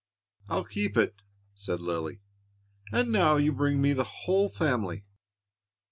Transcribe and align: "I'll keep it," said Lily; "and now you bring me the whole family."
"I'll 0.49 0.63
keep 0.63 0.97
it," 0.97 1.21
said 1.53 1.79
Lily; 1.79 2.21
"and 2.91 3.11
now 3.11 3.35
you 3.37 3.51
bring 3.51 3.79
me 3.79 3.93
the 3.93 4.03
whole 4.03 4.49
family." 4.49 5.05